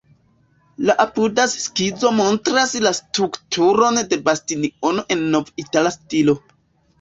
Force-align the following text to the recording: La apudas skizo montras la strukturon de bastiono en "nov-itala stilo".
La 0.89 0.93
apudas 1.01 1.51
skizo 1.63 2.11
montras 2.19 2.73
la 2.85 2.93
strukturon 3.01 4.01
de 4.15 4.19
bastiono 4.31 5.05
en 5.17 5.23
"nov-itala 5.37 5.95
stilo". 5.99 6.37